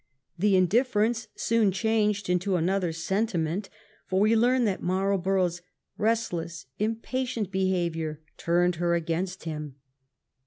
[0.35, 3.69] The indifference soon changed into another sentiment,
[4.07, 5.61] for we learn that Marlbor ough's"
[5.99, 9.75] restless, impatient behaviour turned her against him."